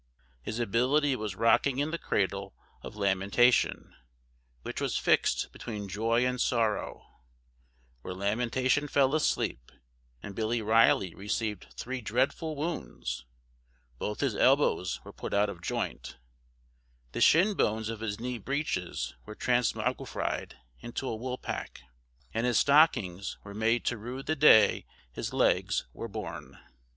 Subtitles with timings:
[0.41, 3.93] His ability was rocking in the cradle of Lamentation,
[4.63, 7.05] which was fixed between joy and sorrow,
[8.01, 9.71] where Lamentation fell asleep,
[10.23, 13.25] and Billy Riley received three dreadful wounds
[13.99, 16.17] both his elbows were put out of joint,
[17.11, 21.81] the shin bones of his knee breeches were transmogrified into a woolpack,
[22.33, 26.57] and his stockings were made to rue the day his legs were born.